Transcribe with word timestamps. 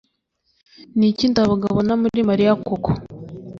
ni 0.97 1.05
iki 1.11 1.25
ndabaga 1.31 1.65
abona 1.71 1.93
muri 2.01 2.19
mariya 2.29 2.53
koko 2.65 2.89